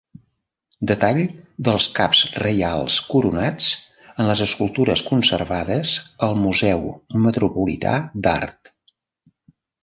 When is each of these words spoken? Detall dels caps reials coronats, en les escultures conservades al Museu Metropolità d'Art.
Detall 0.91 1.19
dels 1.67 1.85
caps 1.99 2.21
reials 2.43 2.97
coronats, 3.09 3.67
en 4.23 4.29
les 4.29 4.41
escultures 4.47 5.05
conservades 5.11 5.93
al 6.29 6.35
Museu 6.47 6.83
Metropolità 7.29 7.95
d'Art. 8.27 8.73